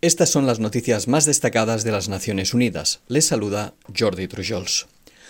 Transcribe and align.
Estas 0.00 0.30
son 0.30 0.46
las 0.46 0.60
noticias 0.60 1.08
más 1.08 1.24
destacadas 1.24 1.82
de 1.82 1.90
las 1.90 2.08
Naciones 2.08 2.54
Unidas. 2.54 3.00
Les 3.08 3.26
saluda 3.26 3.74
Jordi 3.98 4.28
Trujols. 4.28 4.86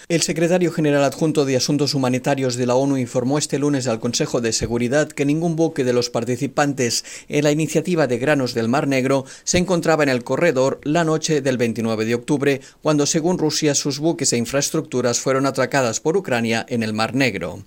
El 0.08 0.20
secretario 0.20 0.72
general 0.72 1.04
adjunto 1.04 1.44
de 1.44 1.56
Asuntos 1.56 1.94
Humanitarios 1.94 2.56
de 2.56 2.66
la 2.66 2.74
ONU 2.74 2.96
informó 2.98 3.38
este 3.38 3.58
lunes 3.58 3.86
al 3.86 3.98
Consejo 3.98 4.40
de 4.40 4.52
Seguridad 4.52 5.08
que 5.08 5.24
ningún 5.24 5.56
buque 5.56 5.84
de 5.84 5.92
los 5.92 6.08
participantes 6.08 7.04
en 7.28 7.44
la 7.44 7.50
iniciativa 7.50 8.06
de 8.06 8.18
granos 8.18 8.54
del 8.54 8.68
Mar 8.68 8.88
Negro 8.88 9.24
se 9.44 9.58
encontraba 9.58 10.02
en 10.02 10.08
el 10.10 10.24
corredor 10.24 10.80
la 10.82 11.04
noche 11.04 11.42
del 11.42 11.58
29 11.58 12.04
de 12.06 12.14
octubre, 12.14 12.60
cuando 12.82 13.04
según 13.06 13.38
Rusia 13.38 13.74
sus 13.74 13.98
buques 13.98 14.32
e 14.32 14.38
infraestructuras 14.38 15.20
fueron 15.20 15.44
atracadas 15.44 16.00
por 16.00 16.16
Ucrania 16.16 16.64
en 16.68 16.82
el 16.82 16.94
Mar 16.94 17.14
Negro. 17.14 17.64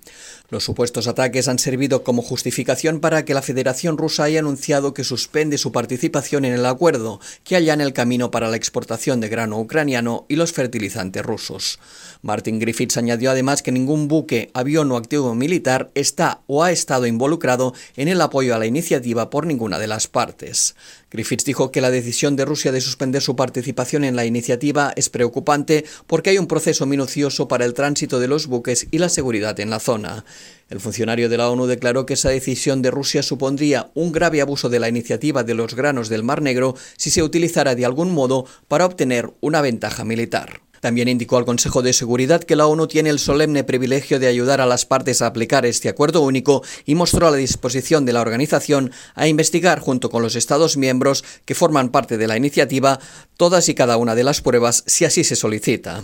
Los 0.51 0.65
supuestos 0.65 1.07
ataques 1.07 1.47
han 1.47 1.59
servido 1.59 2.03
como 2.03 2.21
justificación 2.21 2.99
para 2.99 3.23
que 3.23 3.33
la 3.33 3.41
Federación 3.41 3.97
Rusa 3.97 4.25
haya 4.25 4.39
anunciado 4.39 4.93
que 4.93 5.05
suspende 5.05 5.57
su 5.57 5.71
participación 5.71 6.43
en 6.43 6.51
el 6.51 6.65
acuerdo 6.65 7.21
que 7.45 7.55
allana 7.55 7.85
el 7.85 7.93
camino 7.93 8.31
para 8.31 8.49
la 8.49 8.57
exportación 8.57 9.21
de 9.21 9.29
grano 9.29 9.61
ucraniano 9.61 10.25
y 10.27 10.35
los 10.35 10.51
fertilizantes 10.51 11.23
rusos. 11.23 11.79
Martin 12.21 12.59
Griffiths 12.59 12.97
añadió 12.97 13.31
además 13.31 13.61
que 13.63 13.71
ningún 13.71 14.09
buque, 14.09 14.51
avión 14.53 14.91
o 14.91 14.97
activo 14.97 15.33
militar 15.35 15.89
está 15.95 16.41
o 16.47 16.65
ha 16.65 16.73
estado 16.73 17.07
involucrado 17.07 17.73
en 17.95 18.09
el 18.09 18.19
apoyo 18.19 18.53
a 18.53 18.59
la 18.59 18.65
iniciativa 18.65 19.29
por 19.29 19.45
ninguna 19.45 19.79
de 19.79 19.87
las 19.87 20.09
partes. 20.09 20.75
Griffiths 21.11 21.45
dijo 21.45 21.71
que 21.71 21.81
la 21.81 21.91
decisión 21.91 22.35
de 22.35 22.45
Rusia 22.45 22.73
de 22.73 22.81
suspender 22.81 23.21
su 23.21 23.37
participación 23.37 24.03
en 24.03 24.15
la 24.17 24.25
iniciativa 24.25 24.93
es 24.97 25.09
preocupante 25.09 25.85
porque 26.07 26.31
hay 26.31 26.37
un 26.37 26.47
proceso 26.47 26.85
minucioso 26.85 27.47
para 27.47 27.63
el 27.63 27.73
tránsito 27.73 28.19
de 28.19 28.27
los 28.27 28.47
buques 28.47 28.87
y 28.91 28.97
la 28.97 29.09
seguridad 29.09 29.59
en 29.61 29.69
la 29.69 29.79
zona. 29.79 30.25
El 30.69 30.79
funcionario 30.79 31.27
de 31.27 31.37
la 31.37 31.49
ONU 31.49 31.65
declaró 31.65 32.05
que 32.05 32.13
esa 32.13 32.29
decisión 32.29 32.81
de 32.81 32.91
Rusia 32.91 33.23
supondría 33.23 33.91
un 33.93 34.11
grave 34.11 34.41
abuso 34.41 34.69
de 34.69 34.79
la 34.79 34.87
iniciativa 34.89 35.43
de 35.43 35.53
los 35.53 35.75
granos 35.75 36.07
del 36.07 36.23
Mar 36.23 36.41
Negro 36.41 36.75
si 36.97 37.09
se 37.09 37.23
utilizara 37.23 37.75
de 37.75 37.85
algún 37.85 38.13
modo 38.13 38.45
para 38.67 38.85
obtener 38.85 39.31
una 39.41 39.61
ventaja 39.61 40.05
militar. 40.05 40.61
También 40.81 41.07
indicó 41.07 41.37
al 41.37 41.45
Consejo 41.45 41.83
de 41.83 41.93
Seguridad 41.93 42.43
que 42.43 42.55
la 42.55 42.65
ONU 42.65 42.87
tiene 42.87 43.11
el 43.11 43.19
solemne 43.19 43.63
privilegio 43.63 44.19
de 44.19 44.27
ayudar 44.27 44.61
a 44.61 44.65
las 44.65 44.85
partes 44.85 45.21
a 45.21 45.27
aplicar 45.27 45.65
este 45.65 45.89
acuerdo 45.89 46.21
único 46.21 46.63
y 46.85 46.95
mostró 46.95 47.29
la 47.29 47.37
disposición 47.37 48.03
de 48.03 48.13
la 48.13 48.21
organización 48.21 48.91
a 49.13 49.27
investigar 49.27 49.79
junto 49.79 50.09
con 50.09 50.23
los 50.23 50.35
Estados 50.35 50.77
miembros 50.77 51.23
que 51.45 51.53
forman 51.53 51.89
parte 51.89 52.17
de 52.17 52.27
la 52.27 52.35
iniciativa 52.35 52.99
todas 53.37 53.69
y 53.69 53.75
cada 53.75 53.97
una 53.97 54.15
de 54.15 54.23
las 54.23 54.41
pruebas 54.41 54.83
si 54.87 55.05
así 55.05 55.23
se 55.23 55.35
solicita. 55.35 56.03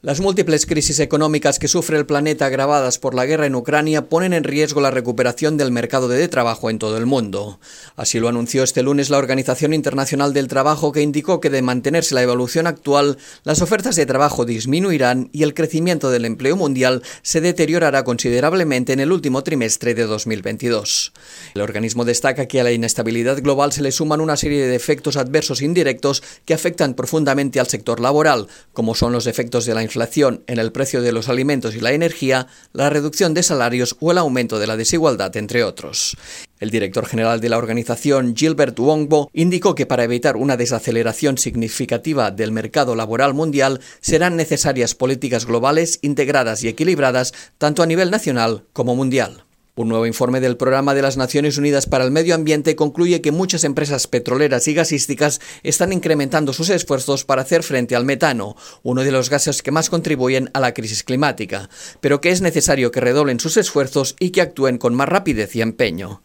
Las 0.00 0.20
múltiples 0.20 0.64
crisis 0.64 1.00
económicas 1.00 1.58
que 1.58 1.66
sufre 1.66 1.98
el 1.98 2.06
planeta 2.06 2.46
agravadas 2.46 3.00
por 3.00 3.16
la 3.16 3.26
guerra 3.26 3.46
en 3.46 3.56
Ucrania 3.56 4.08
ponen 4.08 4.32
en 4.32 4.44
riesgo 4.44 4.80
la 4.80 4.92
recuperación 4.92 5.56
del 5.56 5.72
mercado 5.72 6.06
de 6.06 6.28
trabajo 6.28 6.70
en 6.70 6.78
todo 6.78 6.96
el 6.98 7.04
mundo. 7.04 7.58
Así 7.96 8.20
lo 8.20 8.28
anunció 8.28 8.62
este 8.62 8.84
lunes 8.84 9.10
la 9.10 9.18
Organización 9.18 9.74
Internacional 9.74 10.32
del 10.32 10.46
Trabajo 10.46 10.92
que 10.92 11.02
indicó 11.02 11.40
que 11.40 11.50
de 11.50 11.62
mantenerse 11.62 12.14
la 12.14 12.22
evolución 12.22 12.68
actual, 12.68 13.18
las 13.42 13.60
ofertas 13.60 13.96
de 13.96 14.06
trabajo 14.06 14.44
disminuirán 14.44 15.30
y 15.32 15.42
el 15.42 15.52
crecimiento 15.52 16.12
del 16.12 16.26
empleo 16.26 16.54
mundial 16.54 17.02
se 17.22 17.40
deteriorará 17.40 18.04
considerablemente 18.04 18.92
en 18.92 19.00
el 19.00 19.10
último 19.10 19.42
trimestre 19.42 19.94
de 19.94 20.04
2022. 20.04 21.12
El 21.56 21.62
organismo 21.62 22.04
destaca 22.04 22.46
que 22.46 22.60
a 22.60 22.64
la 22.64 22.70
inestabilidad 22.70 23.42
global 23.42 23.72
se 23.72 23.82
le 23.82 23.90
suman 23.90 24.20
una 24.20 24.36
serie 24.36 24.64
de 24.64 24.76
efectos 24.76 25.16
adversos 25.16 25.60
indirectos 25.60 26.22
que 26.44 26.54
afectan 26.54 26.94
profundamente 26.94 27.58
al 27.58 27.66
sector 27.66 27.98
laboral, 27.98 28.46
como 28.72 28.94
son 28.94 29.12
los 29.12 29.26
efectos 29.26 29.66
de 29.66 29.74
la 29.74 29.87
inflación 29.88 30.44
en 30.46 30.58
el 30.58 30.70
precio 30.70 31.02
de 31.02 31.12
los 31.12 31.28
alimentos 31.28 31.74
y 31.74 31.80
la 31.80 31.92
energía, 31.92 32.46
la 32.72 32.90
reducción 32.90 33.34
de 33.34 33.42
salarios 33.42 33.96
o 34.00 34.12
el 34.12 34.18
aumento 34.18 34.58
de 34.58 34.66
la 34.66 34.76
desigualdad, 34.76 35.34
entre 35.36 35.64
otros. 35.64 36.16
El 36.60 36.70
director 36.70 37.06
general 37.06 37.40
de 37.40 37.48
la 37.48 37.56
organización, 37.56 38.34
Gilbert 38.36 38.78
Wongbo, 38.78 39.30
indicó 39.32 39.74
que 39.74 39.86
para 39.86 40.04
evitar 40.04 40.36
una 40.36 40.56
desaceleración 40.56 41.38
significativa 41.38 42.30
del 42.30 42.52
mercado 42.52 42.94
laboral 42.94 43.32
mundial 43.32 43.80
serán 44.00 44.36
necesarias 44.36 44.94
políticas 44.94 45.46
globales 45.46 45.98
integradas 46.02 46.62
y 46.62 46.68
equilibradas 46.68 47.32
tanto 47.58 47.82
a 47.82 47.86
nivel 47.86 48.10
nacional 48.10 48.64
como 48.72 48.94
mundial. 48.94 49.47
Un 49.78 49.88
nuevo 49.88 50.06
informe 50.06 50.40
del 50.40 50.56
Programa 50.56 50.92
de 50.92 51.02
las 51.02 51.16
Naciones 51.16 51.56
Unidas 51.56 51.86
para 51.86 52.02
el 52.02 52.10
Medio 52.10 52.34
Ambiente 52.34 52.74
concluye 52.74 53.20
que 53.20 53.30
muchas 53.30 53.62
empresas 53.62 54.08
petroleras 54.08 54.66
y 54.66 54.74
gasísticas 54.74 55.40
están 55.62 55.92
incrementando 55.92 56.52
sus 56.52 56.68
esfuerzos 56.70 57.24
para 57.24 57.42
hacer 57.42 57.62
frente 57.62 57.94
al 57.94 58.04
metano, 58.04 58.56
uno 58.82 59.04
de 59.04 59.12
los 59.12 59.30
gases 59.30 59.62
que 59.62 59.70
más 59.70 59.88
contribuyen 59.88 60.50
a 60.52 60.58
la 60.58 60.74
crisis 60.74 61.04
climática, 61.04 61.70
pero 62.00 62.20
que 62.20 62.30
es 62.30 62.40
necesario 62.40 62.90
que 62.90 63.00
redoblen 63.00 63.38
sus 63.38 63.56
esfuerzos 63.56 64.16
y 64.18 64.30
que 64.30 64.40
actúen 64.40 64.78
con 64.78 64.96
más 64.96 65.08
rapidez 65.08 65.54
y 65.54 65.60
empeño. 65.60 66.22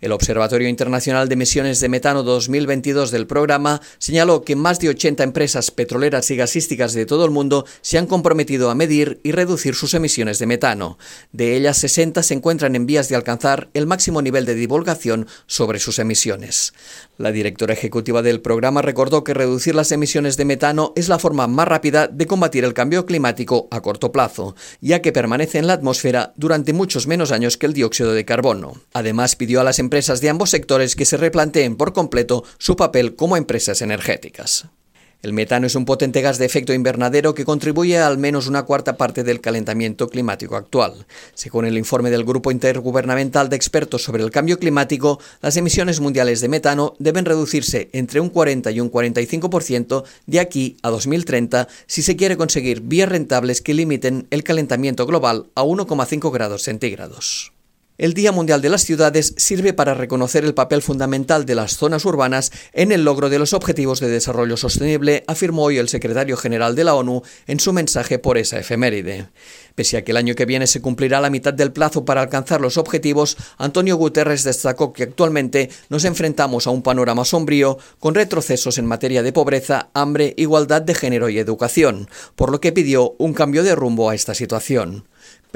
El 0.00 0.12
Observatorio 0.12 0.68
Internacional 0.68 1.28
de 1.28 1.34
Emisiones 1.34 1.80
de 1.80 1.88
Metano 1.88 2.22
2022 2.22 3.10
del 3.10 3.26
programa 3.26 3.80
señaló 3.98 4.42
que 4.42 4.56
más 4.56 4.78
de 4.78 4.90
80 4.90 5.22
empresas 5.22 5.70
petroleras 5.70 6.30
y 6.30 6.36
gasísticas 6.36 6.92
de 6.92 7.06
todo 7.06 7.24
el 7.24 7.30
mundo 7.30 7.64
se 7.80 7.98
han 7.98 8.06
comprometido 8.06 8.70
a 8.70 8.74
medir 8.74 9.20
y 9.22 9.32
reducir 9.32 9.74
sus 9.74 9.94
emisiones 9.94 10.38
de 10.38 10.46
metano. 10.46 10.98
De 11.32 11.56
ellas, 11.56 11.78
60 11.78 12.22
se 12.22 12.34
encuentran 12.34 12.76
en 12.76 12.86
vías 12.86 13.08
de 13.08 13.16
alcanzar 13.16 13.68
el 13.74 13.86
máximo 13.86 14.20
nivel 14.20 14.44
de 14.44 14.54
divulgación 14.54 15.26
sobre 15.46 15.78
sus 15.78 15.98
emisiones. 15.98 16.74
La 17.18 17.32
directora 17.32 17.72
ejecutiva 17.72 18.20
del 18.20 18.42
programa 18.42 18.82
recordó 18.82 19.24
que 19.24 19.32
reducir 19.32 19.74
las 19.74 19.90
emisiones 19.92 20.36
de 20.36 20.44
metano 20.44 20.92
es 20.96 21.08
la 21.08 21.18
forma 21.18 21.46
más 21.46 21.66
rápida 21.66 22.08
de 22.08 22.26
combatir 22.26 22.64
el 22.64 22.74
cambio 22.74 23.06
climático 23.06 23.68
a 23.70 23.80
corto 23.80 24.12
plazo, 24.12 24.54
ya 24.80 25.00
que 25.00 25.12
permanece 25.12 25.58
en 25.58 25.66
la 25.66 25.72
atmósfera 25.72 26.34
durante 26.36 26.74
muchos 26.74 27.06
menos 27.06 27.32
años 27.32 27.56
que 27.56 27.66
el 27.66 27.72
dióxido 27.72 28.12
de 28.12 28.26
carbono. 28.26 28.74
Además, 28.92 29.36
pidió 29.36 29.60
a 29.60 29.64
las 29.64 29.78
empresas 29.86 30.20
de 30.20 30.28
ambos 30.28 30.50
sectores 30.50 30.96
que 30.96 31.04
se 31.04 31.16
replanteen 31.16 31.76
por 31.76 31.92
completo 31.92 32.42
su 32.58 32.74
papel 32.74 33.14
como 33.14 33.36
empresas 33.36 33.82
energéticas. 33.82 34.66
El 35.22 35.32
metano 35.32 35.68
es 35.68 35.76
un 35.76 35.84
potente 35.84 36.22
gas 36.22 36.38
de 36.38 36.44
efecto 36.44 36.74
invernadero 36.74 37.34
que 37.34 37.44
contribuye 37.44 37.98
a 37.98 38.08
al 38.08 38.18
menos 38.18 38.48
una 38.48 38.64
cuarta 38.64 38.96
parte 38.96 39.22
del 39.22 39.40
calentamiento 39.40 40.08
climático 40.08 40.56
actual. 40.56 41.06
Según 41.34 41.66
el 41.66 41.78
informe 41.78 42.10
del 42.10 42.24
Grupo 42.24 42.50
Intergubernamental 42.50 43.48
de 43.48 43.54
Expertos 43.54 44.02
sobre 44.02 44.24
el 44.24 44.32
Cambio 44.32 44.58
Climático, 44.58 45.20
las 45.40 45.56
emisiones 45.56 46.00
mundiales 46.00 46.40
de 46.40 46.48
metano 46.48 46.94
deben 46.98 47.24
reducirse 47.24 47.90
entre 47.92 48.18
un 48.20 48.28
40 48.28 48.72
y 48.72 48.80
un 48.80 48.90
45% 48.90 50.04
de 50.26 50.40
aquí 50.40 50.76
a 50.82 50.90
2030 50.90 51.68
si 51.86 52.02
se 52.02 52.16
quiere 52.16 52.36
conseguir 52.36 52.80
vías 52.80 53.08
rentables 53.08 53.62
que 53.62 53.74
limiten 53.74 54.26
el 54.30 54.42
calentamiento 54.42 55.06
global 55.06 55.46
a 55.54 55.62
1,5 55.62 56.32
grados 56.32 56.62
centígrados. 56.62 57.55
El 57.98 58.12
Día 58.12 58.30
Mundial 58.30 58.60
de 58.60 58.68
las 58.68 58.82
Ciudades 58.84 59.32
sirve 59.38 59.72
para 59.72 59.94
reconocer 59.94 60.44
el 60.44 60.52
papel 60.52 60.82
fundamental 60.82 61.46
de 61.46 61.54
las 61.54 61.78
zonas 61.78 62.04
urbanas 62.04 62.52
en 62.74 62.92
el 62.92 63.06
logro 63.06 63.30
de 63.30 63.38
los 63.38 63.54
Objetivos 63.54 64.00
de 64.00 64.08
Desarrollo 64.08 64.58
Sostenible, 64.58 65.24
afirmó 65.26 65.62
hoy 65.62 65.78
el 65.78 65.88
secretario 65.88 66.36
general 66.36 66.76
de 66.76 66.84
la 66.84 66.94
ONU 66.94 67.22
en 67.46 67.58
su 67.58 67.72
mensaje 67.72 68.18
por 68.18 68.36
esa 68.36 68.58
efeméride. 68.58 69.28
Pese 69.74 69.96
a 69.96 70.04
que 70.04 70.10
el 70.10 70.18
año 70.18 70.34
que 70.34 70.44
viene 70.44 70.66
se 70.66 70.82
cumplirá 70.82 71.22
la 71.22 71.30
mitad 71.30 71.54
del 71.54 71.72
plazo 71.72 72.04
para 72.04 72.20
alcanzar 72.20 72.60
los 72.60 72.76
objetivos, 72.76 73.38
Antonio 73.56 73.96
Guterres 73.96 74.44
destacó 74.44 74.92
que 74.92 75.04
actualmente 75.04 75.70
nos 75.88 76.04
enfrentamos 76.04 76.66
a 76.66 76.70
un 76.70 76.82
panorama 76.82 77.24
sombrío 77.24 77.78
con 77.98 78.14
retrocesos 78.14 78.76
en 78.76 78.84
materia 78.84 79.22
de 79.22 79.32
pobreza, 79.32 79.88
hambre, 79.94 80.34
igualdad 80.36 80.82
de 80.82 80.94
género 80.94 81.30
y 81.30 81.38
educación, 81.38 82.10
por 82.34 82.52
lo 82.52 82.60
que 82.60 82.72
pidió 82.72 83.14
un 83.16 83.32
cambio 83.32 83.62
de 83.62 83.74
rumbo 83.74 84.10
a 84.10 84.14
esta 84.14 84.34
situación. 84.34 85.04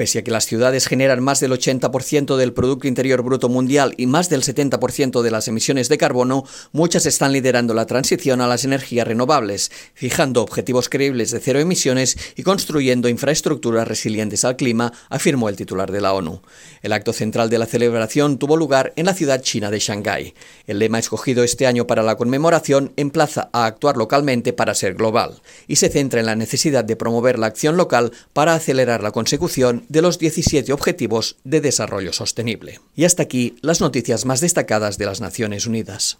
Pese 0.01 0.17
a 0.17 0.23
que 0.23 0.31
las 0.31 0.47
ciudades 0.47 0.87
generan 0.87 1.21
más 1.21 1.41
del 1.41 1.51
80% 1.51 2.35
del 2.35 2.53
Producto 2.53 2.87
Interior 2.87 3.21
Bruto 3.21 3.49
Mundial 3.49 3.93
y 3.97 4.07
más 4.07 4.29
del 4.29 4.41
70% 4.41 5.21
de 5.21 5.29
las 5.29 5.47
emisiones 5.47 5.89
de 5.89 5.99
carbono, 5.99 6.43
muchas 6.71 7.05
están 7.05 7.33
liderando 7.33 7.75
la 7.75 7.85
transición 7.85 8.41
a 8.41 8.47
las 8.47 8.65
energías 8.65 9.07
renovables, 9.07 9.71
fijando 9.93 10.41
objetivos 10.41 10.89
creíbles 10.89 11.29
de 11.29 11.39
cero 11.39 11.59
emisiones 11.59 12.17
y 12.35 12.41
construyendo 12.41 13.09
infraestructuras 13.09 13.87
resilientes 13.87 14.43
al 14.43 14.55
clima, 14.55 14.91
afirmó 15.09 15.49
el 15.49 15.55
titular 15.55 15.91
de 15.91 16.01
la 16.01 16.13
ONU. 16.13 16.41
El 16.81 16.93
acto 16.93 17.13
central 17.13 17.51
de 17.51 17.59
la 17.59 17.67
celebración 17.67 18.39
tuvo 18.39 18.57
lugar 18.57 18.93
en 18.95 19.05
la 19.05 19.13
ciudad 19.13 19.43
china 19.43 19.69
de 19.69 19.77
Shanghái. 19.77 20.33
El 20.65 20.79
lema 20.79 20.97
escogido 20.97 21.43
este 21.43 21.67
año 21.67 21.85
para 21.85 22.01
la 22.01 22.15
conmemoración 22.15 22.91
emplaza 22.95 23.51
a 23.53 23.65
actuar 23.65 23.97
localmente 23.97 24.51
para 24.51 24.73
ser 24.73 24.95
global 24.95 25.41
y 25.67 25.75
se 25.75 25.89
centra 25.89 26.21
en 26.21 26.25
la 26.25 26.35
necesidad 26.35 26.83
de 26.83 26.95
promover 26.95 27.37
la 27.37 27.45
acción 27.45 27.77
local 27.77 28.11
para 28.33 28.55
acelerar 28.55 29.03
la 29.03 29.11
consecución 29.11 29.60
de 29.87 30.01
los 30.01 30.17
17 30.19 30.73
Objetivos 30.73 31.37
de 31.43 31.61
Desarrollo 31.61 32.13
Sostenible. 32.13 32.79
Y 32.95 33.05
hasta 33.05 33.23
aquí 33.23 33.55
las 33.61 33.81
noticias 33.81 34.25
más 34.25 34.41
destacadas 34.41 34.97
de 34.97 35.05
las 35.05 35.21
Naciones 35.21 35.67
Unidas. 35.67 36.17